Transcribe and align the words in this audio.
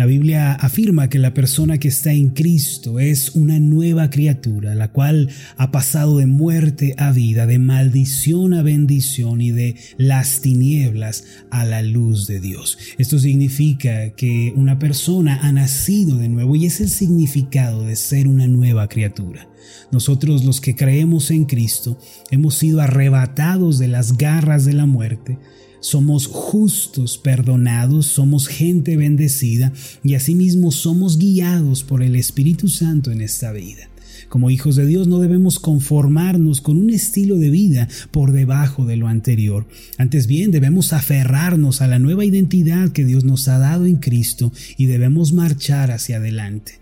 La 0.00 0.06
Biblia 0.06 0.54
afirma 0.54 1.10
que 1.10 1.18
la 1.18 1.34
persona 1.34 1.76
que 1.76 1.88
está 1.88 2.10
en 2.10 2.30
Cristo 2.30 3.00
es 3.00 3.32
una 3.34 3.60
nueva 3.60 4.08
criatura, 4.08 4.74
la 4.74 4.88
cual 4.88 5.28
ha 5.58 5.70
pasado 5.70 6.16
de 6.16 6.24
muerte 6.24 6.94
a 6.96 7.12
vida, 7.12 7.44
de 7.44 7.58
maldición 7.58 8.54
a 8.54 8.62
bendición 8.62 9.42
y 9.42 9.50
de 9.50 9.76
las 9.98 10.40
tinieblas 10.40 11.24
a 11.50 11.66
la 11.66 11.82
luz 11.82 12.26
de 12.26 12.40
Dios. 12.40 12.78
Esto 12.96 13.18
significa 13.18 14.08
que 14.14 14.54
una 14.56 14.78
persona 14.78 15.38
ha 15.42 15.52
nacido 15.52 16.16
de 16.16 16.30
nuevo 16.30 16.56
y 16.56 16.64
es 16.64 16.80
el 16.80 16.88
significado 16.88 17.84
de 17.84 17.94
ser 17.94 18.26
una 18.26 18.46
nueva 18.46 18.88
criatura. 18.88 19.49
Nosotros 19.92 20.44
los 20.44 20.60
que 20.60 20.76
creemos 20.76 21.30
en 21.30 21.44
Cristo 21.44 21.98
hemos 22.30 22.54
sido 22.54 22.80
arrebatados 22.80 23.78
de 23.78 23.88
las 23.88 24.16
garras 24.16 24.64
de 24.64 24.72
la 24.72 24.86
muerte 24.86 25.38
somos 25.80 26.26
justos, 26.26 27.16
perdonados, 27.16 28.06
somos 28.06 28.48
gente 28.48 28.96
bendecida 28.98 29.72
y 30.04 30.14
asimismo 30.14 30.72
somos 30.72 31.18
guiados 31.18 31.84
por 31.84 32.02
el 32.02 32.16
Espíritu 32.16 32.68
Santo 32.68 33.10
en 33.10 33.22
esta 33.22 33.50
vida. 33.52 33.88
Como 34.28 34.50
hijos 34.50 34.76
de 34.76 34.86
Dios 34.86 35.08
no 35.08 35.18
debemos 35.18 35.58
conformarnos 35.58 36.60
con 36.60 36.76
un 36.78 36.90
estilo 36.90 37.36
de 37.36 37.50
vida 37.50 37.88
por 38.12 38.30
debajo 38.30 38.84
de 38.84 38.96
lo 38.96 39.08
anterior. 39.08 39.66
Antes 39.98 40.26
bien, 40.26 40.50
debemos 40.50 40.92
aferrarnos 40.92 41.80
a 41.80 41.88
la 41.88 41.98
nueva 41.98 42.24
identidad 42.24 42.90
que 42.90 43.04
Dios 43.04 43.24
nos 43.24 43.48
ha 43.48 43.58
dado 43.58 43.86
en 43.86 43.96
Cristo 43.96 44.52
y 44.76 44.86
debemos 44.86 45.32
marchar 45.32 45.90
hacia 45.90 46.18
adelante 46.18 46.79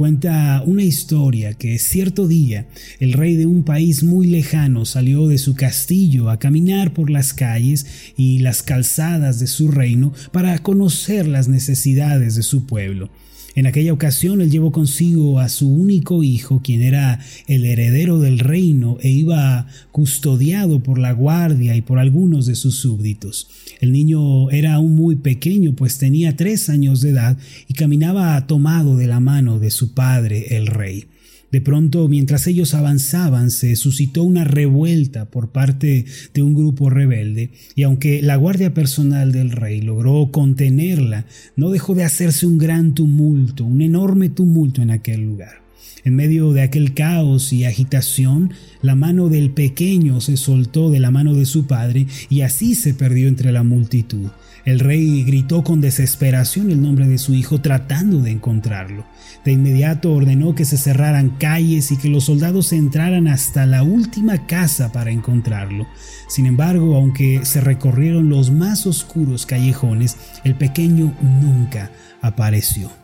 cuenta 0.00 0.62
una 0.64 0.82
historia 0.82 1.52
que 1.52 1.78
cierto 1.78 2.26
día 2.26 2.66
el 3.00 3.12
rey 3.12 3.36
de 3.36 3.44
un 3.44 3.64
país 3.64 4.02
muy 4.02 4.26
lejano 4.26 4.86
salió 4.86 5.28
de 5.28 5.36
su 5.36 5.54
castillo 5.54 6.30
a 6.30 6.38
caminar 6.38 6.94
por 6.94 7.10
las 7.10 7.34
calles 7.34 7.84
y 8.16 8.38
las 8.38 8.62
calzadas 8.62 9.40
de 9.40 9.46
su 9.46 9.70
reino 9.70 10.14
para 10.32 10.58
conocer 10.60 11.28
las 11.28 11.48
necesidades 11.48 12.34
de 12.34 12.42
su 12.42 12.64
pueblo. 12.64 13.10
En 13.54 13.66
aquella 13.66 13.92
ocasión 13.92 14.40
él 14.40 14.50
llevó 14.50 14.70
consigo 14.70 15.40
a 15.40 15.48
su 15.48 15.68
único 15.68 16.22
hijo, 16.22 16.60
quien 16.62 16.82
era 16.82 17.20
el 17.48 17.64
heredero 17.64 18.20
del 18.20 18.38
reino 18.38 18.98
e 19.00 19.10
iba 19.10 19.66
custodiado 19.90 20.82
por 20.82 20.98
la 20.98 21.12
guardia 21.12 21.74
y 21.74 21.82
por 21.82 21.98
algunos 21.98 22.46
de 22.46 22.54
sus 22.54 22.76
súbditos. 22.76 23.48
El 23.80 23.92
niño 23.92 24.50
era 24.50 24.74
aún 24.74 24.94
muy 24.94 25.16
pequeño, 25.16 25.74
pues 25.74 25.98
tenía 25.98 26.36
tres 26.36 26.68
años 26.68 27.00
de 27.00 27.10
edad 27.10 27.38
y 27.66 27.74
caminaba 27.74 28.46
tomado 28.46 28.96
de 28.96 29.06
la 29.06 29.20
mano 29.20 29.58
de 29.58 29.70
su 29.70 29.94
padre, 29.94 30.56
el 30.56 30.66
rey. 30.66 31.06
De 31.52 31.60
pronto, 31.60 32.08
mientras 32.08 32.46
ellos 32.46 32.74
avanzaban, 32.74 33.50
se 33.50 33.74
suscitó 33.74 34.22
una 34.22 34.44
revuelta 34.44 35.30
por 35.30 35.50
parte 35.50 36.04
de 36.32 36.42
un 36.42 36.54
grupo 36.54 36.90
rebelde, 36.90 37.50
y 37.74 37.82
aunque 37.82 38.22
la 38.22 38.36
guardia 38.36 38.72
personal 38.72 39.32
del 39.32 39.50
rey 39.50 39.80
logró 39.80 40.30
contenerla, 40.30 41.26
no 41.56 41.70
dejó 41.70 41.94
de 41.94 42.04
hacerse 42.04 42.46
un 42.46 42.58
gran 42.58 42.94
tumulto, 42.94 43.64
un 43.64 43.82
enorme 43.82 44.28
tumulto 44.28 44.80
en 44.80 44.92
aquel 44.92 45.22
lugar. 45.22 45.60
En 46.04 46.14
medio 46.14 46.52
de 46.52 46.62
aquel 46.62 46.94
caos 46.94 47.52
y 47.52 47.64
agitación, 47.64 48.52
la 48.80 48.94
mano 48.94 49.28
del 49.28 49.50
pequeño 49.50 50.20
se 50.20 50.36
soltó 50.36 50.90
de 50.90 51.00
la 51.00 51.10
mano 51.10 51.34
de 51.34 51.44
su 51.44 51.66
padre 51.66 52.06
y 52.30 52.40
así 52.40 52.74
se 52.74 52.94
perdió 52.94 53.28
entre 53.28 53.52
la 53.52 53.62
multitud. 53.64 54.28
El 54.64 54.80
rey 54.80 55.24
gritó 55.24 55.64
con 55.64 55.80
desesperación 55.80 56.70
el 56.70 56.82
nombre 56.82 57.08
de 57.08 57.18
su 57.18 57.34
hijo 57.34 57.60
tratando 57.60 58.20
de 58.20 58.30
encontrarlo. 58.30 59.06
De 59.44 59.52
inmediato 59.52 60.12
ordenó 60.12 60.54
que 60.54 60.64
se 60.64 60.76
cerraran 60.76 61.30
calles 61.30 61.90
y 61.92 61.96
que 61.96 62.08
los 62.08 62.24
soldados 62.24 62.72
entraran 62.72 63.26
hasta 63.26 63.64
la 63.66 63.82
última 63.82 64.46
casa 64.46 64.92
para 64.92 65.10
encontrarlo. 65.10 65.86
Sin 66.28 66.46
embargo, 66.46 66.96
aunque 66.96 67.40
se 67.44 67.60
recorrieron 67.60 68.28
los 68.28 68.50
más 68.50 68.86
oscuros 68.86 69.46
callejones, 69.46 70.16
el 70.44 70.54
pequeño 70.54 71.14
nunca 71.22 71.90
apareció. 72.20 72.99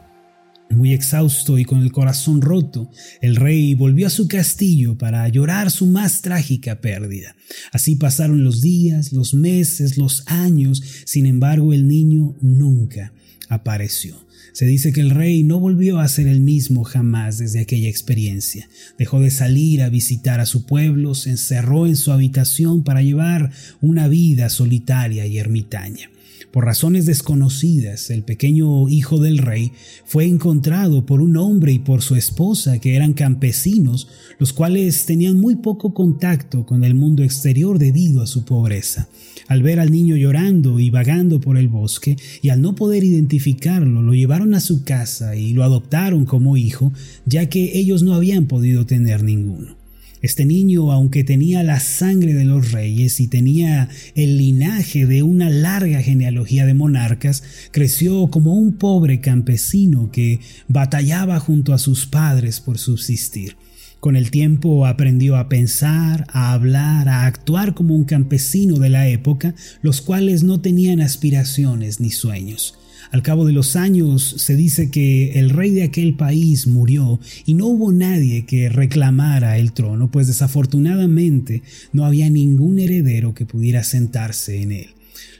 Muy 0.70 0.92
exhausto 0.92 1.59
y 1.59 1.64
con 1.64 1.83
el 1.83 1.92
corazón 1.92 2.42
roto, 2.42 2.91
el 3.21 3.37
rey 3.37 3.75
volvió 3.75 4.09
a 4.09 4.10
su 4.10 4.28
castillo 4.28 4.99
para 4.99 5.27
llorar 5.28 5.71
su 5.71 5.87
más 5.87 6.22
trágica 6.22 6.81
pérdida. 6.81 7.37
Así 7.72 7.97
pasaron 7.97 8.44
los 8.44 8.60
días, 8.60 9.12
los 9.12 9.32
meses, 9.32 9.97
los 9.97 10.25
años, 10.27 10.82
sin 11.04 11.27
embargo 11.27 11.72
el 11.72 11.88
niño 11.88 12.34
nunca 12.41 13.12
apareció. 13.49 14.25
Se 14.56 14.65
dice 14.65 14.91
que 14.91 15.03
el 15.03 15.11
rey 15.11 15.43
no 15.43 15.61
volvió 15.61 15.99
a 15.99 16.09
ser 16.09 16.27
el 16.28 16.41
mismo 16.41 16.83
jamás 16.83 17.37
desde 17.37 17.61
aquella 17.61 17.91
experiencia. 17.91 18.71
Dejó 18.97 19.21
de 19.21 19.31
salir 19.31 19.83
a 19.83 19.91
visitar 19.91 20.41
a 20.41 20.47
su 20.47 20.65
pueblo, 20.65 21.15
se 21.15 21.28
encerró 21.28 21.87
en 21.87 21.94
su 21.94 22.11
habitación 22.11 22.83
para 22.83 23.03
llevar 23.03 23.50
una 23.83 24.09
vida 24.09 24.49
solitaria 24.49 25.27
y 25.27 25.37
ermitaña. 25.37 26.09
Por 26.56 26.65
razones 26.65 27.05
desconocidas, 27.05 28.09
el 28.09 28.22
pequeño 28.22 28.89
hijo 28.89 29.19
del 29.19 29.37
rey 29.37 29.72
fue 30.06 30.25
encontrado 30.25 31.05
por 31.05 31.21
un 31.21 31.37
hombre 31.37 31.72
y 31.75 31.78
por 31.78 32.00
su 32.00 32.16
esposa 32.16 32.78
que 32.78 32.97
eran 32.97 33.12
campesinos, 33.12 34.09
los 34.39 34.55
cuales 34.55 35.05
tenían 35.05 35.39
muy 35.39 35.56
poco 35.56 35.93
contacto 35.93 36.65
con 36.65 36.83
el 36.83 36.95
mundo 36.95 37.22
exterior 37.22 37.78
debido 37.78 38.22
a 38.22 38.27
su 38.27 38.47
pobreza. 38.47 39.11
Al 39.49 39.62
ver 39.62 39.78
al 39.78 39.93
niño 39.93 40.16
llorando 40.16 40.81
y 40.81 40.89
vagando 40.89 41.41
por 41.41 41.59
el 41.59 41.69
bosque, 41.69 42.16
y 42.43 42.49
al 42.49 42.62
no 42.62 42.75
poder 42.75 43.05
identificarlo, 43.05 44.00
lo 44.00 44.15
llevaron 44.15 44.46
a 44.55 44.61
su 44.61 44.84
casa 44.84 45.37
y 45.37 45.53
lo 45.53 45.65
adoptaron 45.65 46.25
como 46.25 46.57
hijo, 46.57 46.93
ya 47.25 47.49
que 47.49 47.79
ellos 47.79 48.03
no 48.03 48.15
habían 48.15 48.47
podido 48.47 48.87
tener 48.87 49.23
ninguno. 49.23 49.77
Este 50.23 50.47
niño, 50.47 50.93
aunque 50.93 51.25
tenía 51.25 51.62
la 51.62 51.79
sangre 51.79 52.33
de 52.34 52.45
los 52.45 52.73
reyes 52.73 53.21
y 53.21 53.29
tenía 53.29 53.89
el 54.15 54.39
linaje 54.39 55.07
de 55.07 55.23
una 55.23 55.51
larga 55.51 56.01
genealogía 56.03 56.65
de 56.67 56.75
monarcas, 56.75 57.43
creció 57.71 58.29
como 58.29 58.55
un 58.55 58.73
pobre 58.73 59.21
campesino 59.21 60.11
que 60.11 60.41
batallaba 60.69 61.39
junto 61.39 61.75
a 61.75 61.78
sus 61.78 62.07
padres 62.07 62.61
por 62.61 62.78
subsistir. 62.78 63.57
Con 64.01 64.17
el 64.17 64.31
tiempo 64.31 64.87
aprendió 64.87 65.37
a 65.37 65.49
pensar, 65.49 66.27
a 66.31 66.53
hablar, 66.53 67.09
a 67.09 67.27
actuar 67.27 67.75
como 67.75 67.95
un 67.95 68.05
campesino 68.05 68.78
de 68.78 68.89
la 68.89 69.09
época, 69.09 69.55
los 69.83 70.01
cuales 70.01 70.43
no 70.43 70.61
tenían 70.61 71.01
aspiraciones 71.01 72.01
ni 72.01 72.11
sueños. 72.11 72.78
Al 73.16 73.22
cabo 73.22 73.47
de 73.47 73.54
los 73.54 73.77
años 73.77 74.34
se 74.37 74.56
dice 74.56 74.91
que 74.91 75.41
el 75.41 75.49
rey 75.49 75.71
de 75.71 75.84
aquel 75.84 76.16
país 76.16 76.66
murió 76.66 77.19
y 77.47 77.54
no 77.54 77.65
hubo 77.65 77.91
nadie 77.91 78.44
que 78.44 78.69
reclamara 78.69 79.56
el 79.56 79.72
trono, 79.72 80.10
pues 80.10 80.27
desafortunadamente 80.27 81.62
no 81.94 82.04
había 82.04 82.28
ningún 82.28 82.78
heredero 82.78 83.32
que 83.32 83.47
pudiera 83.47 83.84
sentarse 83.84 84.60
en 84.60 84.72
él. 84.72 84.88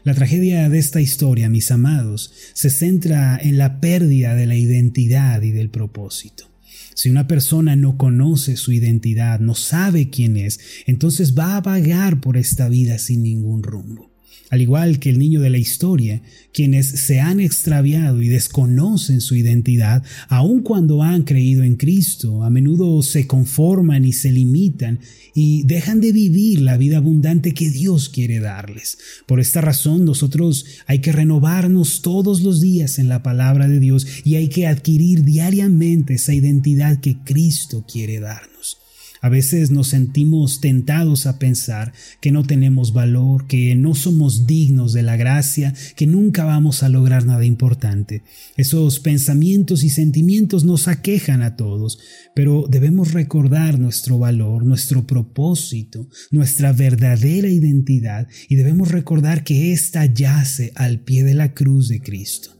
La 0.05 0.15
tragedia 0.15 0.71
de 0.71 0.79
esta 0.79 1.03
historia, 1.03 1.51
mis 1.51 1.71
amados, 1.71 2.33
se 2.55 2.71
centra 2.71 3.39
en 3.39 3.59
la 3.59 3.79
pérdida 3.79 4.35
de 4.35 4.47
la 4.47 4.57
identidad 4.57 5.43
y 5.43 5.51
del 5.51 5.69
propósito. 5.69 6.49
Si 6.95 7.11
una 7.11 7.29
persona 7.29 7.77
no 7.77 7.99
conoce 7.99 8.57
su 8.57 8.73
identidad, 8.73 9.39
no 9.39 9.55
sabe 9.55 10.09
quién 10.09 10.39
es, 10.39 10.61
entonces 10.87 11.39
va 11.39 11.59
a 11.59 11.61
vagar 11.61 12.23
por 12.23 12.39
esta 12.39 12.71
vida 12.71 12.97
sin 12.97 13.23
ningún 13.23 13.63
rumbo. 13.63 14.16
Al 14.51 14.63
igual 14.63 15.01
que 15.01 15.11
el 15.11 15.19
niño 15.19 15.41
de 15.41 15.51
la 15.51 15.59
historia, 15.59 16.23
quienes 16.53 16.87
se 16.87 17.21
han 17.21 17.41
extraviado 17.41 18.23
y 18.23 18.29
desconocen 18.29 19.21
su 19.21 19.35
identidad, 19.35 20.05
aun 20.29 20.63
cuando 20.63 21.03
han 21.03 21.25
creído 21.25 21.65
en 21.65 21.75
Cristo, 21.75 22.45
a 22.45 22.51
menudo 22.51 23.03
se 23.03 23.27
conforman 23.27 24.05
y 24.05 24.13
se 24.13 24.31
limitan 24.31 25.01
y 25.35 25.65
dejan 25.65 26.01
de 26.01 26.13
vivir 26.13 26.61
la 26.61 26.77
vida 26.77 26.99
abundante 26.99 27.55
que 27.55 27.71
Dios 27.71 28.09
quiere 28.09 28.39
darles. 28.39 28.99
Por 29.27 29.41
esta 29.41 29.61
razón 29.61 30.05
nosotros 30.05 30.65
hay 30.87 31.01
que 31.01 31.13
renovarnos 31.13 32.01
todos 32.03 32.41
los 32.43 32.61
días 32.61 32.99
en 33.01 33.09
la 33.09 33.23
palabra 33.23 33.67
de 33.67 33.81
Dios 33.81 34.07
y 34.25 34.37
hay 34.37 34.49
que 34.49 34.67
adquirir 34.67 35.25
diariamente 35.25 36.15
esa 36.15 36.35
identidad 36.35 37.01
que 37.01 37.17
Cristo 37.25 37.85
quiere 37.87 38.21
darnos. 38.21 38.86
A 39.21 39.29
veces 39.29 39.71
nos 39.71 39.89
sentimos 39.89 40.61
tentados 40.61 41.27
a 41.27 41.39
pensar 41.39 41.93
que 42.21 42.33
no 42.33 42.45
tenemos 42.45 42.93
valor, 42.93 43.47
que 43.47 43.75
no 43.75 43.95
somos 43.95 44.47
dignos 44.47 44.93
de 44.93 45.03
la 45.03 45.17
gracia, 45.17 45.75
que 45.97 46.07
nunca 46.07 46.45
vamos 46.45 46.83
a 46.83 46.89
lograr 46.89 47.27
nada 47.27 47.45
importante. 47.45 48.23
Esos 48.57 49.01
pensamientos 49.01 49.85
y 49.85 49.91
sentimientos 49.91 50.65
nos 50.65 50.89
aquejan 50.89 51.43
a 51.43 51.57
todos, 51.57 51.99
pero 52.35 52.67
debemos 52.69 53.13
recordar 53.13 53.79
nuestro 53.79 54.19
valor, 54.19 54.65
nuestro 54.65 55.07
propósito, 55.07 56.09
nuestra 56.31 56.73
verdadera 56.73 57.49
identidad 57.49 58.29
y 58.49 58.57
debemos 58.57 58.91
recordar 58.91 59.45
que 59.45 59.73
ésta 59.73 60.07
yace 60.07 60.73
al 60.75 61.01
pie 61.01 61.25
de 61.25 61.35
la 61.35 61.55
cruz 61.55 61.89
de 61.89 62.01
Cristo. 62.01 62.51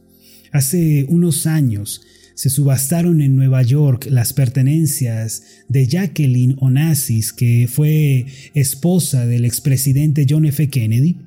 Hace 0.51 1.05
unos 1.09 1.45
años 1.45 2.01
se 2.37 2.51
subastaron 2.51 3.19
en 3.21 3.35
Nueva 3.35 3.63
York 3.63 4.07
las 4.11 4.31
pertenencias 4.31 5.41
de 5.69 5.87
Jacqueline 5.87 6.55
Onassis, 6.59 7.33
que 7.33 7.67
fue 7.67 8.27
esposa 8.53 9.25
del 9.25 9.43
expresidente 9.43 10.27
John 10.29 10.45
F. 10.45 10.69
Kennedy. 10.69 11.17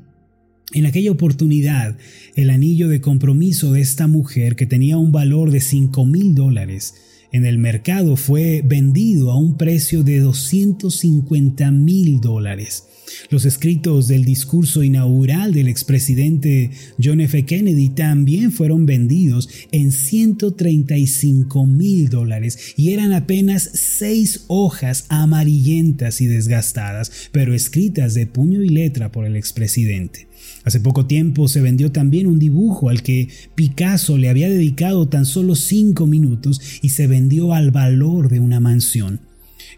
En 0.72 0.86
aquella 0.86 1.10
oportunidad, 1.10 1.98
el 2.36 2.48
anillo 2.48 2.86
de 2.86 3.00
compromiso 3.00 3.72
de 3.72 3.80
esta 3.80 4.06
mujer, 4.06 4.54
que 4.54 4.66
tenía 4.66 4.98
un 4.98 5.10
valor 5.10 5.50
de 5.50 5.60
5 5.60 6.06
mil 6.06 6.36
dólares, 6.36 6.94
en 7.32 7.44
el 7.44 7.58
mercado 7.58 8.16
fue 8.16 8.62
vendido 8.64 9.30
a 9.30 9.38
un 9.38 9.56
precio 9.56 10.02
de 10.02 10.20
250 10.20 11.70
mil 11.70 12.20
dólares. 12.20 12.84
Los 13.28 13.44
escritos 13.44 14.08
del 14.08 14.24
discurso 14.24 14.82
inaugural 14.82 15.52
del 15.52 15.68
expresidente 15.68 16.70
John 17.02 17.20
F. 17.20 17.44
Kennedy 17.44 17.90
también 17.90 18.52
fueron 18.52 18.86
vendidos 18.86 19.48
en 19.72 19.92
135 19.92 21.66
mil 21.66 22.08
dólares 22.08 22.74
y 22.76 22.92
eran 22.92 23.12
apenas 23.12 23.68
seis 23.74 24.44
hojas 24.48 25.06
amarillentas 25.08 26.20
y 26.20 26.26
desgastadas, 26.26 27.30
pero 27.32 27.54
escritas 27.54 28.14
de 28.14 28.26
puño 28.26 28.62
y 28.62 28.68
letra 28.68 29.12
por 29.12 29.26
el 29.26 29.36
expresidente. 29.36 30.29
Hace 30.64 30.80
poco 30.80 31.06
tiempo 31.06 31.48
se 31.48 31.60
vendió 31.60 31.90
también 31.90 32.26
un 32.26 32.38
dibujo 32.38 32.90
al 32.90 33.02
que 33.02 33.28
Picasso 33.54 34.18
le 34.18 34.28
había 34.28 34.50
dedicado 34.50 35.08
tan 35.08 35.24
solo 35.24 35.54
cinco 35.54 36.06
minutos 36.06 36.60
y 36.82 36.90
se 36.90 37.06
vendió 37.06 37.54
al 37.54 37.70
valor 37.70 38.28
de 38.28 38.40
una 38.40 38.60
mansión. 38.60 39.20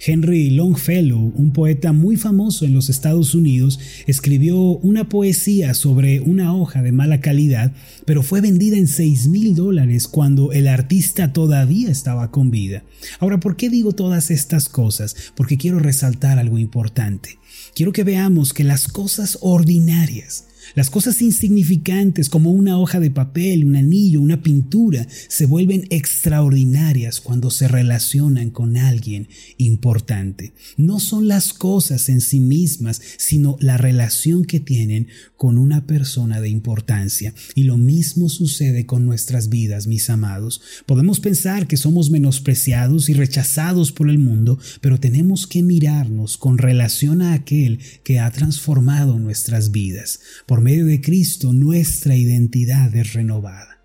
Henry 0.04 0.50
Longfellow, 0.50 1.32
un 1.36 1.52
poeta 1.52 1.92
muy 1.92 2.16
famoso 2.16 2.64
en 2.64 2.74
los 2.74 2.90
Estados 2.90 3.36
Unidos, 3.36 3.78
escribió 4.08 4.58
una 4.58 5.08
poesía 5.08 5.74
sobre 5.74 6.20
una 6.20 6.54
hoja 6.54 6.82
de 6.82 6.90
mala 6.90 7.20
calidad, 7.20 7.72
pero 8.04 8.24
fue 8.24 8.40
vendida 8.40 8.76
en 8.76 8.88
6 8.88 9.28
mil 9.28 9.54
dólares 9.54 10.08
cuando 10.08 10.50
el 10.50 10.66
artista 10.66 11.32
todavía 11.32 11.88
estaba 11.88 12.32
con 12.32 12.50
vida. 12.50 12.82
Ahora, 13.20 13.38
¿por 13.38 13.54
qué 13.54 13.70
digo 13.70 13.92
todas 13.92 14.32
estas 14.32 14.68
cosas? 14.68 15.14
Porque 15.36 15.56
quiero 15.56 15.78
resaltar 15.78 16.40
algo 16.40 16.58
importante. 16.58 17.38
Quiero 17.74 17.92
que 17.92 18.02
veamos 18.02 18.52
que 18.52 18.64
las 18.64 18.88
cosas 18.88 19.38
ordinarias, 19.40 20.46
las 20.74 20.90
cosas 20.90 21.20
insignificantes 21.22 22.28
como 22.28 22.50
una 22.50 22.78
hoja 22.78 23.00
de 23.00 23.10
papel, 23.10 23.64
un 23.64 23.76
anillo, 23.76 24.20
una 24.20 24.42
pintura, 24.42 25.06
se 25.28 25.46
vuelven 25.46 25.86
extraordinarias 25.90 27.20
cuando 27.20 27.50
se 27.50 27.68
relacionan 27.68 28.50
con 28.50 28.76
alguien 28.76 29.28
importante. 29.58 30.52
No 30.76 31.00
son 31.00 31.28
las 31.28 31.52
cosas 31.52 32.08
en 32.08 32.20
sí 32.20 32.40
mismas, 32.40 33.00
sino 33.18 33.56
la 33.60 33.76
relación 33.76 34.44
que 34.44 34.60
tienen 34.60 35.08
con 35.36 35.58
una 35.58 35.86
persona 35.86 36.40
de 36.40 36.48
importancia. 36.48 37.34
Y 37.54 37.64
lo 37.64 37.76
mismo 37.76 38.28
sucede 38.28 38.86
con 38.86 39.04
nuestras 39.04 39.48
vidas, 39.48 39.86
mis 39.86 40.08
amados. 40.10 40.60
Podemos 40.86 41.20
pensar 41.20 41.66
que 41.66 41.76
somos 41.76 42.10
menospreciados 42.10 43.08
y 43.08 43.14
rechazados 43.14 43.92
por 43.92 44.08
el 44.08 44.18
mundo, 44.18 44.58
pero 44.80 45.00
tenemos 45.00 45.46
que 45.46 45.62
mirarnos 45.62 46.36
con 46.36 46.58
relación 46.58 47.22
a 47.22 47.34
aquel 47.34 47.80
que 48.04 48.20
ha 48.20 48.30
transformado 48.30 49.18
nuestras 49.18 49.70
vidas. 49.70 50.20
Por 50.52 50.60
medio 50.60 50.84
de 50.84 51.00
Cristo 51.00 51.54
nuestra 51.54 52.14
identidad 52.14 52.94
es 52.94 53.14
renovada. 53.14 53.78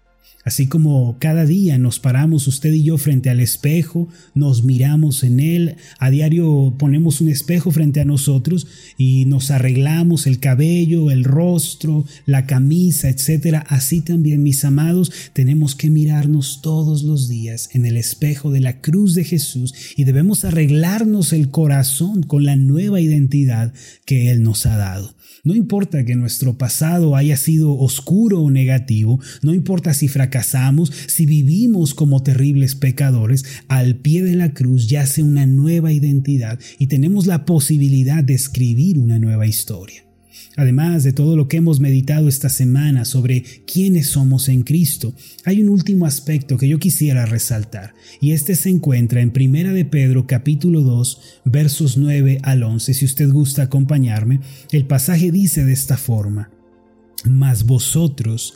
Así 0.44 0.68
como 0.68 1.16
cada 1.18 1.46
día 1.46 1.78
nos 1.78 2.00
paramos 2.00 2.46
usted 2.46 2.74
y 2.74 2.84
yo 2.84 2.98
frente 2.98 3.30
al 3.30 3.40
espejo, 3.40 4.10
nos 4.36 4.66
miramos 4.66 5.24
en 5.24 5.40
él, 5.40 5.78
a 5.98 6.10
diario 6.10 6.76
ponemos 6.78 7.22
un 7.22 7.30
espejo 7.30 7.72
frente 7.72 8.02
a 8.02 8.06
nosotros 8.06 8.68
y 8.98 9.24
nos 9.28 9.50
arreglamos 9.50 10.28
el 10.28 10.40
cabello, 10.40 11.10
el 11.10 11.24
rostro, 11.24 12.04
la 12.26 12.46
camisa, 12.46 13.08
etc. 13.08 13.64
Así 13.70 14.02
también, 14.02 14.44
mis 14.44 14.66
amados, 14.66 15.14
tenemos 15.32 15.74
que 15.74 15.90
mirarnos 15.90 16.60
todos 16.62 17.04
los 17.04 17.30
días 17.30 17.70
en 17.72 17.86
el 17.86 17.96
espejo 17.96 18.52
de 18.52 18.60
la 18.60 18.82
cruz 18.82 19.16
de 19.16 19.24
Jesús 19.24 19.74
y 19.96 20.04
debemos 20.04 20.44
arreglarnos 20.44 21.32
el 21.32 21.50
corazón 21.50 22.24
con 22.24 22.44
la 22.44 22.58
nueva 22.58 23.00
identidad 23.00 23.74
que 24.04 24.32
Él 24.32 24.44
nos 24.44 24.66
ha 24.66 24.76
dado. 24.76 25.17
No 25.48 25.56
importa 25.56 26.04
que 26.04 26.18
nuestro 26.18 26.58
pasado 26.58 27.16
haya 27.16 27.38
sido 27.38 27.74
oscuro 27.80 28.42
o 28.42 28.52
negativo, 28.52 29.22
no 29.42 29.54
importa 29.54 29.94
si 29.94 30.10
fracasamos, 30.10 30.92
si 31.08 31.26
vivimos 31.26 31.94
como 31.94 32.22
terribles 32.22 32.76
pecadores, 32.76 33.46
al 33.70 33.96
pie 33.96 34.24
de 34.24 34.36
la 34.36 34.54
cruz 34.54 34.88
yace 34.90 35.24
una 35.24 35.46
nueva 35.46 35.94
identidad 35.94 36.60
y 36.80 36.88
tenemos 36.88 37.28
la 37.28 37.46
posibilidad 37.46 38.26
de 38.26 38.34
escribir 38.34 39.00
una 39.00 39.20
nueva 39.20 39.48
historia. 39.48 40.07
Además 40.56 41.04
de 41.04 41.14
todo 41.14 41.36
lo 41.36 41.48
que 41.48 41.58
hemos 41.58 41.80
meditado 41.80 42.28
esta 42.28 42.50
semana 42.50 43.06
sobre 43.06 43.44
quiénes 43.72 44.08
somos 44.08 44.50
en 44.50 44.64
Cristo, 44.64 45.14
hay 45.46 45.62
un 45.62 45.70
último 45.70 46.06
aspecto 46.06 46.58
que 46.58 46.68
yo 46.68 46.80
quisiera 46.80 47.26
resaltar, 47.26 47.94
y 48.20 48.32
este 48.32 48.56
se 48.56 48.70
encuentra 48.70 49.22
en 49.22 49.32
Primera 49.32 49.72
de 49.72 49.86
Pedro 49.86 50.26
capítulo 50.28 50.82
2, 50.82 51.42
versos 51.46 51.98
9 51.98 52.40
al 52.44 52.64
11. 52.64 52.94
Si 52.94 53.06
usted 53.06 53.30
gusta 53.30 53.64
acompañarme, 53.64 54.40
el 54.72 54.86
pasaje 54.86 55.32
dice 55.32 55.64
de 55.64 55.74
esta 55.74 55.98
forma: 55.98 56.50
Mas 57.24 57.66
vosotros 57.66 58.56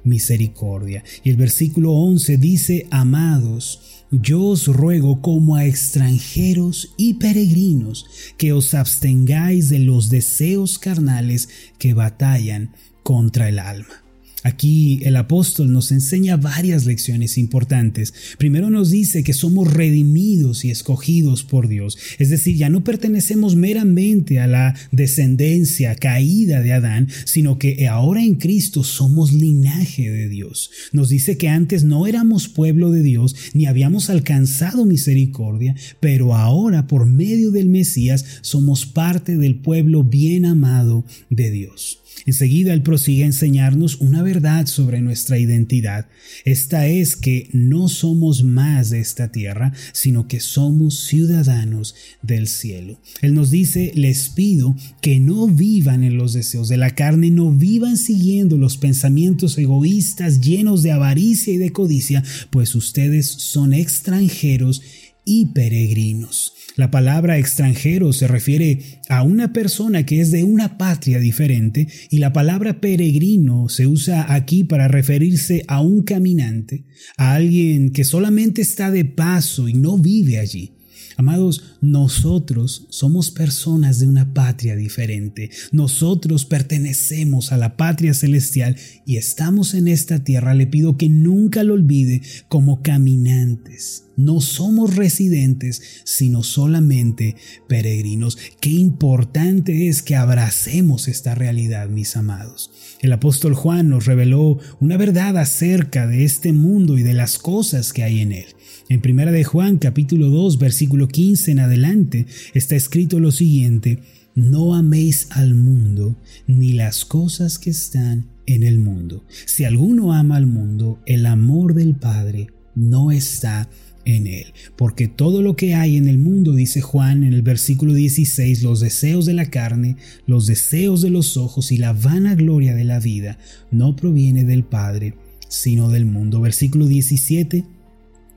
misericordia. 0.03 1.03
Y 1.23 1.29
el 1.29 1.37
versículo 1.37 1.91
11 1.91 2.37
dice, 2.37 2.87
amados, 2.91 4.05
yo 4.11 4.43
os 4.43 4.67
ruego 4.67 5.21
como 5.21 5.55
a 5.55 5.65
extranjeros 5.65 6.93
y 6.97 7.15
peregrinos 7.15 8.05
que 8.37 8.53
os 8.53 8.73
abstengáis 8.73 9.69
de 9.69 9.79
los 9.79 10.09
deseos 10.09 10.79
carnales 10.79 11.49
que 11.77 11.93
batallan 11.93 12.71
contra 13.03 13.47
el 13.47 13.59
alma. 13.59 14.03
Aquí 14.43 14.99
el 15.03 15.15
apóstol 15.15 15.71
nos 15.71 15.91
enseña 15.91 16.37
varias 16.37 16.85
lecciones 16.85 17.37
importantes. 17.37 18.13
Primero 18.37 18.69
nos 18.69 18.89
dice 18.89 19.23
que 19.23 19.33
somos 19.33 19.71
redimidos 19.71 20.65
y 20.65 20.71
escogidos 20.71 21.43
por 21.43 21.67
Dios, 21.67 21.97
es 22.17 22.29
decir, 22.29 22.55
ya 22.55 22.69
no 22.69 22.83
pertenecemos 22.83 23.55
meramente 23.55 24.39
a 24.39 24.47
la 24.47 24.75
descendencia 24.91 25.95
caída 25.95 26.61
de 26.61 26.73
Adán, 26.73 27.07
sino 27.25 27.59
que 27.59 27.87
ahora 27.87 28.23
en 28.23 28.35
Cristo 28.35 28.83
somos 28.83 29.31
linaje 29.31 30.09
de 30.09 30.27
Dios. 30.27 30.71
Nos 30.91 31.09
dice 31.09 31.37
que 31.37 31.49
antes 31.49 31.83
no 31.83 32.07
éramos 32.07 32.47
pueblo 32.47 32.91
de 32.91 33.03
Dios 33.03 33.35
ni 33.53 33.65
habíamos 33.65 34.09
alcanzado 34.09 34.85
misericordia, 34.85 35.75
pero 35.99 36.35
ahora 36.35 36.87
por 36.87 37.05
medio 37.05 37.51
del 37.51 37.69
Mesías 37.69 38.25
somos 38.41 38.85
parte 38.85 39.37
del 39.37 39.55
pueblo 39.55 40.03
bien 40.03 40.45
amado 40.45 41.05
de 41.29 41.51
Dios. 41.51 42.00
Enseguida 42.25 42.73
él 42.73 42.83
prosigue 42.83 43.23
a 43.23 43.27
enseñarnos 43.27 43.99
una 43.99 44.21
verdad 44.21 44.67
sobre 44.67 45.01
nuestra 45.01 45.39
identidad. 45.39 46.07
Esta 46.45 46.87
es 46.87 47.15
que 47.15 47.49
no 47.51 47.87
somos 47.87 48.43
más 48.43 48.89
de 48.89 48.99
esta 48.99 49.31
tierra, 49.31 49.73
sino 49.91 50.27
que 50.27 50.39
somos 50.39 51.01
ciudadanos 51.05 51.95
del 52.21 52.47
cielo. 52.47 52.99
Él 53.21 53.33
nos 53.33 53.49
dice, 53.49 53.91
les 53.95 54.29
pido 54.29 54.75
que 55.01 55.19
no 55.19 55.47
vivan 55.47 56.03
en 56.03 56.17
los 56.17 56.33
deseos 56.33 56.69
de 56.69 56.77
la 56.77 56.91
carne, 56.95 57.31
no 57.31 57.51
vivan 57.51 57.97
siguiendo 57.97 58.57
los 58.57 58.77
pensamientos 58.77 59.57
egoístas 59.57 60.41
llenos 60.41 60.83
de 60.83 60.91
avaricia 60.91 61.53
y 61.53 61.57
de 61.57 61.71
codicia, 61.71 62.23
pues 62.49 62.75
ustedes 62.75 63.27
son 63.27 63.73
extranjeros 63.73 64.81
y 65.25 65.47
peregrinos. 65.47 66.53
La 66.75 66.89
palabra 66.89 67.37
extranjero 67.37 68.13
se 68.13 68.27
refiere 68.27 69.01
a 69.09 69.23
una 69.23 69.51
persona 69.51 70.05
que 70.05 70.21
es 70.21 70.31
de 70.31 70.43
una 70.43 70.77
patria 70.77 71.19
diferente 71.19 71.87
y 72.09 72.19
la 72.19 72.31
palabra 72.31 72.79
peregrino 72.79 73.67
se 73.67 73.87
usa 73.87 74.33
aquí 74.33 74.63
para 74.63 74.87
referirse 74.87 75.63
a 75.67 75.81
un 75.81 76.03
caminante, 76.03 76.85
a 77.17 77.33
alguien 77.33 77.91
que 77.91 78.03
solamente 78.03 78.61
está 78.61 78.89
de 78.89 79.05
paso 79.05 79.67
y 79.67 79.73
no 79.73 79.97
vive 79.97 80.39
allí. 80.39 80.71
Amados, 81.17 81.75
nosotros 81.81 82.87
somos 82.89 83.31
personas 83.31 83.99
de 83.99 84.07
una 84.07 84.33
patria 84.33 84.75
diferente. 84.75 85.49
Nosotros 85.71 86.45
pertenecemos 86.45 87.51
a 87.51 87.57
la 87.57 87.77
patria 87.77 88.13
celestial 88.13 88.75
y 89.05 89.17
estamos 89.17 89.73
en 89.73 89.87
esta 89.87 90.23
tierra. 90.23 90.53
Le 90.53 90.67
pido 90.67 90.97
que 90.97 91.09
nunca 91.09 91.63
lo 91.63 91.73
olvide 91.73 92.21
como 92.47 92.81
caminantes. 92.81 94.05
No 94.17 94.41
somos 94.41 94.95
residentes, 94.95 95.81
sino 96.03 96.43
solamente 96.43 97.35
peregrinos. 97.67 98.37
Qué 98.59 98.69
importante 98.69 99.87
es 99.87 100.03
que 100.03 100.15
abracemos 100.15 101.07
esta 101.07 101.33
realidad, 101.33 101.89
mis 101.89 102.15
amados. 102.15 102.71
El 103.01 103.13
apóstol 103.13 103.55
Juan 103.55 103.89
nos 103.89 104.05
reveló 104.05 104.59
una 104.79 104.97
verdad 104.97 105.37
acerca 105.37 106.05
de 106.05 106.23
este 106.23 106.53
mundo 106.53 106.97
y 106.97 107.03
de 107.03 107.13
las 107.13 107.39
cosas 107.39 107.93
que 107.93 108.03
hay 108.03 108.19
en 108.19 108.31
él. 108.33 108.45
En 108.91 108.99
Primera 108.99 109.31
de 109.31 109.45
Juan 109.45 109.77
capítulo 109.77 110.27
2 110.27 110.59
versículo 110.59 111.07
15 111.07 111.51
en 111.51 111.59
adelante 111.59 112.25
está 112.53 112.75
escrito 112.75 113.21
lo 113.21 113.31
siguiente: 113.31 113.99
No 114.35 114.75
améis 114.75 115.29
al 115.31 115.55
mundo 115.55 116.17
ni 116.45 116.73
las 116.73 117.05
cosas 117.05 117.57
que 117.57 117.69
están 117.69 118.27
en 118.47 118.63
el 118.63 118.79
mundo. 118.79 119.23
Si 119.45 119.63
alguno 119.63 120.11
ama 120.11 120.35
al 120.35 120.45
mundo, 120.45 120.99
el 121.05 121.25
amor 121.25 121.73
del 121.73 121.95
Padre 121.95 122.47
no 122.75 123.11
está 123.11 123.69
en 124.03 124.27
Él. 124.27 124.47
Porque 124.75 125.07
todo 125.07 125.41
lo 125.41 125.55
que 125.55 125.73
hay 125.73 125.95
en 125.95 126.09
el 126.09 126.17
mundo, 126.17 126.53
dice 126.53 126.81
Juan 126.81 127.23
en 127.23 127.31
el 127.31 127.43
versículo 127.43 127.93
16, 127.93 128.61
los 128.61 128.81
deseos 128.81 129.25
de 129.25 129.35
la 129.35 129.45
carne, 129.45 129.95
los 130.27 130.47
deseos 130.47 131.01
de 131.01 131.11
los 131.11 131.37
ojos 131.37 131.71
y 131.71 131.77
la 131.77 131.93
vanagloria 131.93 132.75
de 132.75 132.83
la 132.83 132.99
vida, 132.99 133.37
no 133.71 133.95
proviene 133.95 134.43
del 134.43 134.65
Padre, 134.65 135.13
sino 135.47 135.87
del 135.87 136.03
mundo. 136.03 136.41
Versículo 136.41 136.87
17. 136.87 137.70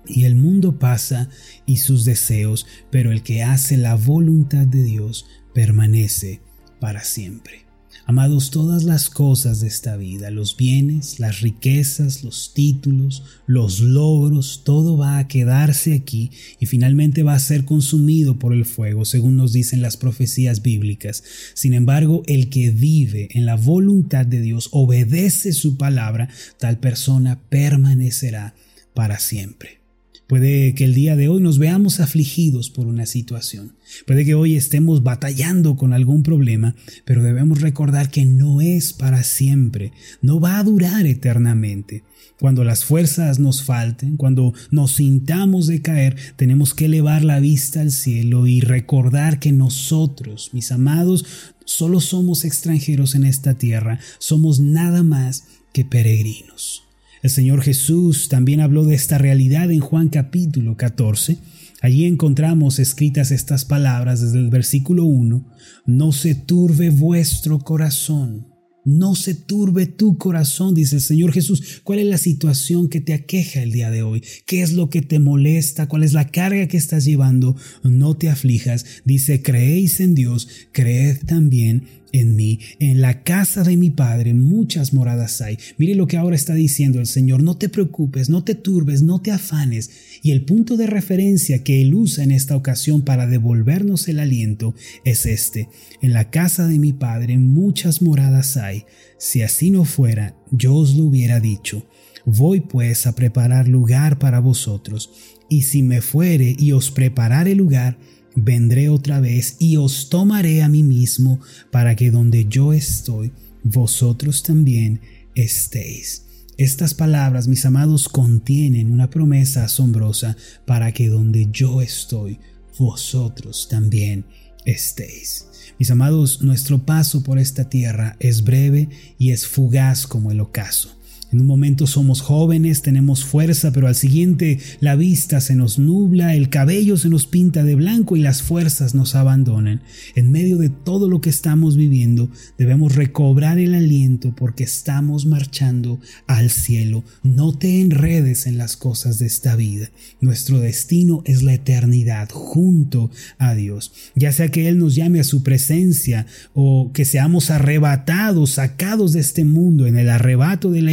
Y 0.06 0.24
el 0.24 0.36
mundo 0.36 0.78
pasa 0.78 1.28
y 1.66 1.78
sus 1.78 2.04
deseos, 2.04 2.66
pero 2.90 3.12
el 3.12 3.22
que 3.22 3.42
hace 3.42 3.76
la 3.76 3.94
voluntad 3.94 4.66
de 4.66 4.82
Dios 4.82 5.26
permanece 5.54 6.40
para 6.80 7.04
siempre. 7.04 7.64
Amados, 8.06 8.50
todas 8.50 8.84
las 8.84 9.08
cosas 9.08 9.60
de 9.60 9.68
esta 9.68 9.96
vida, 9.96 10.30
los 10.30 10.58
bienes, 10.58 11.20
las 11.20 11.40
riquezas, 11.40 12.22
los 12.22 12.52
títulos, 12.52 13.22
los 13.46 13.80
logros, 13.80 14.60
todo 14.62 14.98
va 14.98 15.16
a 15.16 15.26
quedarse 15.26 15.94
aquí 15.94 16.30
y 16.60 16.66
finalmente 16.66 17.22
va 17.22 17.32
a 17.32 17.38
ser 17.38 17.64
consumido 17.64 18.38
por 18.38 18.52
el 18.52 18.66
fuego, 18.66 19.06
según 19.06 19.36
nos 19.36 19.54
dicen 19.54 19.80
las 19.80 19.96
profecías 19.96 20.60
bíblicas. 20.60 21.24
Sin 21.54 21.72
embargo, 21.72 22.22
el 22.26 22.50
que 22.50 22.70
vive 22.70 23.28
en 23.30 23.46
la 23.46 23.56
voluntad 23.56 24.26
de 24.26 24.42
Dios, 24.42 24.68
obedece 24.72 25.54
su 25.54 25.78
palabra, 25.78 26.28
tal 26.58 26.78
persona 26.80 27.40
permanecerá 27.48 28.54
para 28.92 29.18
siempre. 29.18 29.83
Puede 30.26 30.74
que 30.74 30.84
el 30.84 30.94
día 30.94 31.16
de 31.16 31.28
hoy 31.28 31.42
nos 31.42 31.58
veamos 31.58 32.00
afligidos 32.00 32.70
por 32.70 32.86
una 32.86 33.04
situación. 33.04 33.76
Puede 34.06 34.24
que 34.24 34.34
hoy 34.34 34.56
estemos 34.56 35.02
batallando 35.02 35.76
con 35.76 35.92
algún 35.92 36.22
problema, 36.22 36.74
pero 37.04 37.22
debemos 37.22 37.60
recordar 37.60 38.10
que 38.10 38.24
no 38.24 38.62
es 38.62 38.94
para 38.94 39.22
siempre, 39.22 39.92
no 40.22 40.40
va 40.40 40.58
a 40.58 40.64
durar 40.64 41.04
eternamente. 41.04 42.04
Cuando 42.40 42.64
las 42.64 42.86
fuerzas 42.86 43.38
nos 43.38 43.62
falten, 43.64 44.16
cuando 44.16 44.54
nos 44.70 44.92
sintamos 44.92 45.66
de 45.66 45.82
caer, 45.82 46.16
tenemos 46.36 46.72
que 46.72 46.86
elevar 46.86 47.22
la 47.22 47.38
vista 47.38 47.82
al 47.82 47.92
cielo 47.92 48.46
y 48.46 48.60
recordar 48.60 49.38
que 49.38 49.52
nosotros, 49.52 50.50
mis 50.54 50.72
amados, 50.72 51.26
solo 51.66 52.00
somos 52.00 52.46
extranjeros 52.46 53.14
en 53.14 53.24
esta 53.24 53.54
tierra, 53.54 54.00
somos 54.18 54.58
nada 54.58 55.02
más 55.02 55.44
que 55.74 55.84
peregrinos. 55.84 56.84
El 57.24 57.30
Señor 57.30 57.62
Jesús 57.62 58.28
también 58.28 58.60
habló 58.60 58.84
de 58.84 58.94
esta 58.94 59.16
realidad 59.16 59.70
en 59.70 59.80
Juan 59.80 60.10
capítulo 60.10 60.76
14. 60.76 61.38
Allí 61.80 62.04
encontramos 62.04 62.78
escritas 62.78 63.30
estas 63.30 63.64
palabras 63.64 64.20
desde 64.20 64.40
el 64.40 64.50
versículo 64.50 65.06
1. 65.06 65.42
No 65.86 66.12
se 66.12 66.34
turbe 66.34 66.90
vuestro 66.90 67.60
corazón. 67.60 68.48
No 68.84 69.14
se 69.14 69.32
turbe 69.34 69.86
tu 69.86 70.18
corazón, 70.18 70.74
dice 70.74 70.96
el 70.96 71.00
Señor 71.00 71.32
Jesús. 71.32 71.80
¿Cuál 71.82 72.00
es 72.00 72.06
la 72.08 72.18
situación 72.18 72.90
que 72.90 73.00
te 73.00 73.14
aqueja 73.14 73.62
el 73.62 73.72
día 73.72 73.90
de 73.90 74.02
hoy? 74.02 74.22
¿Qué 74.44 74.60
es 74.60 74.74
lo 74.74 74.90
que 74.90 75.00
te 75.00 75.18
molesta? 75.18 75.88
¿Cuál 75.88 76.02
es 76.02 76.12
la 76.12 76.28
carga 76.28 76.68
que 76.68 76.76
estás 76.76 77.06
llevando? 77.06 77.56
No 77.82 78.18
te 78.18 78.28
aflijas. 78.28 78.84
Dice, 79.06 79.40
creéis 79.40 80.00
en 80.00 80.14
Dios, 80.14 80.46
creed 80.72 81.24
también 81.24 82.03
en 82.14 82.36
mí. 82.36 82.60
En 82.78 83.00
la 83.00 83.24
casa 83.24 83.64
de 83.64 83.76
mi 83.76 83.90
Padre 83.90 84.34
muchas 84.34 84.94
moradas 84.94 85.40
hay. 85.40 85.58
Mire 85.78 85.96
lo 85.96 86.06
que 86.06 86.16
ahora 86.16 86.36
está 86.36 86.54
diciendo 86.54 87.00
el 87.00 87.06
Señor. 87.06 87.42
No 87.42 87.56
te 87.56 87.68
preocupes, 87.68 88.30
no 88.30 88.44
te 88.44 88.54
turbes, 88.54 89.02
no 89.02 89.20
te 89.20 89.32
afanes. 89.32 89.90
Y 90.22 90.30
el 90.30 90.44
punto 90.44 90.76
de 90.76 90.86
referencia 90.86 91.64
que 91.64 91.82
Él 91.82 91.92
usa 91.94 92.22
en 92.22 92.30
esta 92.30 92.56
ocasión 92.56 93.02
para 93.02 93.26
devolvernos 93.26 94.06
el 94.06 94.20
aliento 94.20 94.76
es 95.04 95.26
este. 95.26 95.68
En 96.00 96.12
la 96.12 96.30
casa 96.30 96.68
de 96.68 96.78
mi 96.78 96.92
Padre 96.92 97.36
muchas 97.36 98.00
moradas 98.00 98.56
hay. 98.56 98.84
Si 99.18 99.42
así 99.42 99.70
no 99.70 99.84
fuera, 99.84 100.36
yo 100.52 100.76
os 100.76 100.94
lo 100.94 101.04
hubiera 101.04 101.40
dicho. 101.40 101.84
Voy 102.24 102.60
pues 102.60 103.08
a 103.08 103.16
preparar 103.16 103.66
lugar 103.66 104.20
para 104.20 104.38
vosotros. 104.38 105.10
Y 105.48 105.62
si 105.62 105.82
me 105.82 106.00
fuere 106.00 106.54
y 106.56 106.70
os 106.70 106.92
preparare 106.92 107.56
lugar, 107.56 107.98
vendré 108.34 108.88
otra 108.88 109.20
vez 109.20 109.56
y 109.58 109.76
os 109.76 110.08
tomaré 110.08 110.62
a 110.62 110.68
mí 110.68 110.82
mismo 110.82 111.40
para 111.70 111.96
que 111.96 112.10
donde 112.10 112.46
yo 112.46 112.72
estoy, 112.72 113.32
vosotros 113.62 114.42
también 114.42 115.00
estéis. 115.34 116.24
Estas 116.56 116.94
palabras, 116.94 117.48
mis 117.48 117.64
amados, 117.64 118.08
contienen 118.08 118.92
una 118.92 119.10
promesa 119.10 119.64
asombrosa 119.64 120.36
para 120.66 120.92
que 120.92 121.08
donde 121.08 121.48
yo 121.50 121.82
estoy, 121.82 122.38
vosotros 122.78 123.66
también 123.68 124.24
estéis. 124.64 125.46
Mis 125.78 125.90
amados, 125.90 126.42
nuestro 126.42 126.84
paso 126.84 127.24
por 127.24 127.38
esta 127.38 127.68
tierra 127.68 128.16
es 128.20 128.44
breve 128.44 128.88
y 129.18 129.30
es 129.30 129.46
fugaz 129.46 130.06
como 130.06 130.30
el 130.30 130.40
ocaso. 130.40 130.96
En 131.34 131.40
un 131.40 131.48
momento 131.48 131.88
somos 131.88 132.20
jóvenes, 132.20 132.82
tenemos 132.82 133.24
fuerza, 133.24 133.72
pero 133.72 133.88
al 133.88 133.96
siguiente 133.96 134.60
la 134.78 134.94
vista 134.94 135.40
se 135.40 135.56
nos 135.56 135.80
nubla, 135.80 136.36
el 136.36 136.48
cabello 136.48 136.96
se 136.96 137.08
nos 137.08 137.26
pinta 137.26 137.64
de 137.64 137.74
blanco 137.74 138.16
y 138.16 138.20
las 138.20 138.40
fuerzas 138.40 138.94
nos 138.94 139.16
abandonan. 139.16 139.82
En 140.14 140.30
medio 140.30 140.58
de 140.58 140.68
todo 140.68 141.08
lo 141.08 141.20
que 141.20 141.30
estamos 141.30 141.76
viviendo, 141.76 142.30
debemos 142.56 142.94
recobrar 142.94 143.58
el 143.58 143.74
aliento 143.74 144.32
porque 144.36 144.62
estamos 144.62 145.26
marchando 145.26 145.98
al 146.28 146.50
cielo. 146.50 147.02
No 147.24 147.52
te 147.52 147.80
enredes 147.80 148.46
en 148.46 148.56
las 148.56 148.76
cosas 148.76 149.18
de 149.18 149.26
esta 149.26 149.56
vida. 149.56 149.90
Nuestro 150.20 150.60
destino 150.60 151.24
es 151.24 151.42
la 151.42 151.54
eternidad 151.54 152.28
junto 152.30 153.10
a 153.38 153.56
Dios. 153.56 153.90
Ya 154.14 154.30
sea 154.30 154.52
que 154.52 154.68
Él 154.68 154.78
nos 154.78 154.94
llame 154.94 155.18
a 155.18 155.24
su 155.24 155.42
presencia 155.42 156.26
o 156.52 156.92
que 156.94 157.04
seamos 157.04 157.50
arrebatados, 157.50 158.50
sacados 158.50 159.12
de 159.12 159.18
este 159.18 159.44
mundo 159.44 159.88
en 159.88 159.98
el 159.98 160.10
arrebato 160.10 160.70
de 160.70 160.82
la 160.82 160.92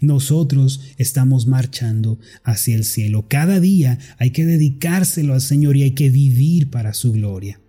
nosotros 0.00 0.80
estamos 0.98 1.46
marchando 1.46 2.18
hacia 2.44 2.76
el 2.76 2.84
cielo. 2.84 3.26
Cada 3.28 3.60
día 3.60 3.98
hay 4.18 4.30
que 4.30 4.44
dedicárselo 4.44 5.34
al 5.34 5.40
Señor 5.40 5.76
y 5.76 5.82
hay 5.82 5.92
que 5.92 6.10
vivir 6.10 6.70
para 6.70 6.94
su 6.94 7.12
gloria. 7.12 7.60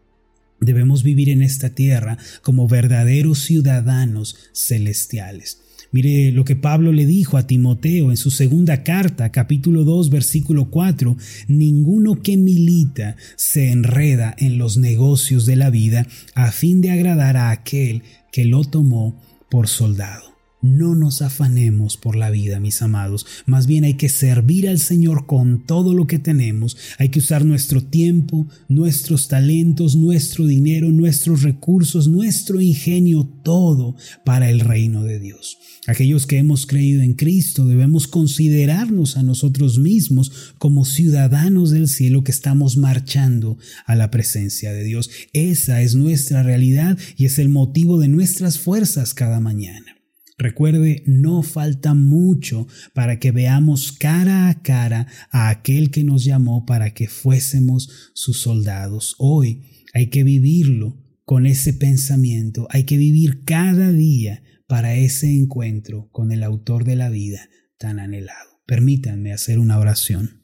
Debemos 0.62 1.03
vivir 1.03 1.29
en 1.29 1.41
esta 1.41 1.69
tierra 1.69 2.17
como 2.41 2.67
verdaderos 2.67 3.39
ciudadanos 3.39 4.36
celestiales. 4.53 5.59
Mire 5.91 6.31
lo 6.31 6.45
que 6.45 6.55
Pablo 6.55 6.91
le 6.91 7.07
dijo 7.07 7.38
a 7.38 7.48
Timoteo 7.48 8.12
en 8.12 8.17
su 8.17 8.29
segunda 8.29 8.83
carta, 8.83 9.31
capítulo 9.31 9.83
2, 9.83 10.12
versículo 10.12 10.69
4, 10.69 11.17
ninguno 11.48 12.21
que 12.21 12.38
milita 12.38 13.15
se 13.36 13.71
enreda 13.71 14.36
en 14.38 14.59
los 14.59 14.77
negocios 14.77 15.48
de 15.48 15.55
la 15.55 15.71
vida 15.71 16.05
a 16.36 16.51
fin 16.51 16.81
de 16.81 16.91
agradar 16.91 17.38
a 17.38 17.50
aquel 17.50 18.03
que 18.31 18.45
lo 18.45 18.63
tomó 18.65 19.19
por 19.50 19.67
soldado. 19.67 20.28
No 20.61 20.93
nos 20.93 21.21
afanemos 21.21 21.95
por 21.95 22.17
la 22.17 22.29
vida, 22.29 22.59
mis 22.59 22.81
amados. 22.81 23.25
Más 23.45 23.65
bien 23.65 23.85
hay 23.85 23.93
que 23.93 24.09
servir 24.09 24.67
al 24.67 24.79
Señor 24.79 25.25
con 25.25 25.65
todo 25.65 25.93
lo 25.93 26.05
que 26.05 26.19
tenemos. 26.19 26.75
Hay 26.97 27.09
que 27.09 27.19
usar 27.19 27.45
nuestro 27.45 27.81
tiempo, 27.81 28.45
nuestros 28.67 29.29
talentos, 29.29 29.95
nuestro 29.95 30.45
dinero, 30.45 30.89
nuestros 30.89 31.43
recursos, 31.43 32.09
nuestro 32.09 32.59
ingenio, 32.59 33.25
todo 33.43 33.95
para 34.25 34.49
el 34.49 34.59
reino 34.59 35.03
de 35.03 35.19
Dios. 35.19 35.57
Aquellos 35.87 36.27
que 36.27 36.37
hemos 36.37 36.65
creído 36.65 37.03
en 37.03 37.13
Cristo 37.13 37.65
debemos 37.65 38.07
considerarnos 38.07 39.15
a 39.15 39.23
nosotros 39.23 39.79
mismos 39.79 40.53
como 40.57 40.83
ciudadanos 40.83 41.71
del 41.71 41.87
cielo 41.87 42.25
que 42.25 42.31
estamos 42.31 42.75
marchando 42.75 43.57
a 43.85 43.95
la 43.95 44.11
presencia 44.11 44.73
de 44.73 44.83
Dios. 44.83 45.09
Esa 45.31 45.81
es 45.81 45.95
nuestra 45.95 46.43
realidad 46.43 46.97
y 47.15 47.25
es 47.25 47.39
el 47.39 47.47
motivo 47.47 47.97
de 47.97 48.09
nuestras 48.09 48.59
fuerzas 48.59 49.13
cada 49.13 49.39
mañana. 49.39 49.99
Recuerde, 50.39 51.03
no 51.05 51.43
falta 51.43 51.93
mucho 51.93 52.65
para 52.93 53.19
que 53.19 53.31
veamos 53.31 53.91
cara 53.91 54.48
a 54.48 54.62
cara 54.62 55.05
a 55.31 55.50
aquel 55.50 55.91
que 55.91 56.05
nos 56.05 56.24
llamó 56.24 56.65
para 56.65 56.93
que 56.93 57.10
fuésemos 57.10 58.12
sus 58.13 58.39
soldados. 58.39 59.15
Hoy 59.19 59.65
hay 59.93 60.08
que 60.08 60.24
vivirlo 60.24 60.98
con 61.25 61.46
ese 61.46 61.74
pensamiento, 61.74 62.67
hay 62.72 62.86
que 62.86 62.96
vivir 62.96 63.43
cada 63.43 63.91
día 63.91 64.41
para 64.65 64.96
ese 64.96 65.29
encuentro 65.29 66.10
con 66.13 66.31
el 66.31 66.43
autor 66.43 66.86
de 66.86 66.96
la 66.96 67.10
vida 67.10 67.50
tan 67.77 68.00
anhelado. 68.00 68.62
Permítanme 68.65 69.34
hacer 69.34 69.60
una 69.60 69.77
oración. 69.77 70.41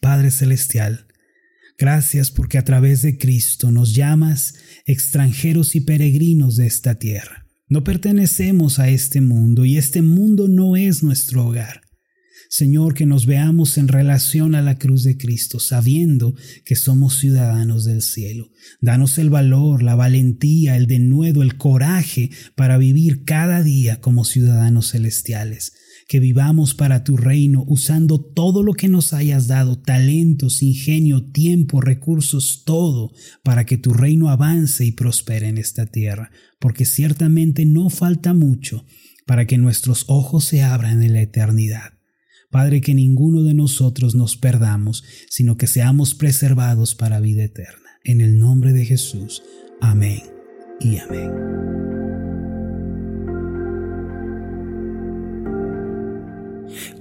Padre 0.00 0.30
Celestial, 0.30 1.08
gracias 1.76 2.30
porque 2.30 2.56
a 2.56 2.64
través 2.64 3.02
de 3.02 3.18
Cristo 3.18 3.72
nos 3.72 3.96
llamas 3.96 4.54
extranjeros 4.86 5.74
y 5.74 5.80
peregrinos 5.80 6.54
de 6.54 6.68
esta 6.68 7.00
tierra. 7.00 7.41
No 7.72 7.84
pertenecemos 7.84 8.78
a 8.78 8.90
este 8.90 9.22
mundo 9.22 9.64
y 9.64 9.78
este 9.78 10.02
mundo 10.02 10.46
no 10.46 10.76
es 10.76 11.02
nuestro 11.02 11.46
hogar. 11.46 11.80
Señor, 12.50 12.92
que 12.92 13.06
nos 13.06 13.24
veamos 13.24 13.78
en 13.78 13.88
relación 13.88 14.54
a 14.54 14.60
la 14.60 14.76
cruz 14.76 15.04
de 15.04 15.16
Cristo, 15.16 15.58
sabiendo 15.58 16.34
que 16.66 16.76
somos 16.76 17.18
ciudadanos 17.18 17.86
del 17.86 18.02
cielo. 18.02 18.50
Danos 18.82 19.16
el 19.16 19.30
valor, 19.30 19.82
la 19.82 19.94
valentía, 19.94 20.76
el 20.76 20.86
denuedo, 20.86 21.42
el 21.42 21.56
coraje 21.56 22.28
para 22.56 22.76
vivir 22.76 23.24
cada 23.24 23.62
día 23.62 24.02
como 24.02 24.26
ciudadanos 24.26 24.90
celestiales 24.90 25.72
que 26.08 26.20
vivamos 26.20 26.74
para 26.74 27.04
tu 27.04 27.16
reino 27.16 27.64
usando 27.66 28.20
todo 28.20 28.62
lo 28.62 28.74
que 28.74 28.88
nos 28.88 29.12
hayas 29.12 29.46
dado, 29.46 29.78
talentos, 29.78 30.62
ingenio, 30.62 31.30
tiempo, 31.30 31.80
recursos, 31.80 32.62
todo, 32.64 33.12
para 33.42 33.64
que 33.64 33.78
tu 33.78 33.92
reino 33.92 34.28
avance 34.28 34.84
y 34.84 34.92
prospere 34.92 35.48
en 35.48 35.58
esta 35.58 35.86
tierra, 35.86 36.30
porque 36.58 36.84
ciertamente 36.84 37.64
no 37.64 37.90
falta 37.90 38.34
mucho 38.34 38.84
para 39.26 39.46
que 39.46 39.58
nuestros 39.58 40.04
ojos 40.08 40.44
se 40.44 40.62
abran 40.62 41.02
en 41.02 41.12
la 41.12 41.22
eternidad. 41.22 41.94
Padre, 42.50 42.82
que 42.82 42.92
ninguno 42.92 43.42
de 43.42 43.54
nosotros 43.54 44.14
nos 44.14 44.36
perdamos, 44.36 45.04
sino 45.30 45.56
que 45.56 45.66
seamos 45.66 46.14
preservados 46.14 46.94
para 46.94 47.18
vida 47.18 47.44
eterna. 47.44 47.88
En 48.04 48.20
el 48.20 48.38
nombre 48.38 48.74
de 48.74 48.84
Jesús. 48.84 49.42
Amén 49.80 50.20
y 50.78 50.98
amén. 50.98 52.11